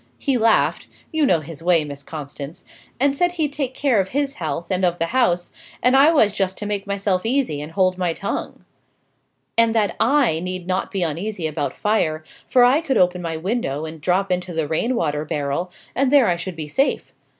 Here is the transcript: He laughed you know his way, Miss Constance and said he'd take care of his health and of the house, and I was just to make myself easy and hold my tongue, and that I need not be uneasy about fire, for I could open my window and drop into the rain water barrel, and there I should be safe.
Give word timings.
He 0.17 0.35
laughed 0.35 0.87
you 1.11 1.27
know 1.27 1.41
his 1.41 1.61
way, 1.61 1.83
Miss 1.85 2.01
Constance 2.01 2.63
and 2.99 3.15
said 3.15 3.33
he'd 3.33 3.53
take 3.53 3.75
care 3.75 3.99
of 4.01 4.09
his 4.09 4.33
health 4.41 4.71
and 4.71 4.83
of 4.83 4.97
the 4.97 5.05
house, 5.13 5.51
and 5.83 5.95
I 5.95 6.11
was 6.11 6.33
just 6.33 6.57
to 6.57 6.65
make 6.65 6.87
myself 6.87 7.23
easy 7.23 7.61
and 7.61 7.73
hold 7.73 7.99
my 7.99 8.11
tongue, 8.13 8.65
and 9.59 9.75
that 9.75 9.95
I 9.99 10.39
need 10.39 10.65
not 10.65 10.89
be 10.89 11.03
uneasy 11.03 11.45
about 11.45 11.77
fire, 11.77 12.23
for 12.47 12.63
I 12.63 12.81
could 12.81 12.97
open 12.97 13.21
my 13.21 13.37
window 13.37 13.85
and 13.85 14.01
drop 14.01 14.31
into 14.31 14.53
the 14.53 14.67
rain 14.67 14.95
water 14.95 15.23
barrel, 15.23 15.71
and 15.93 16.11
there 16.11 16.27
I 16.27 16.35
should 16.35 16.55
be 16.55 16.67
safe. 16.67 17.13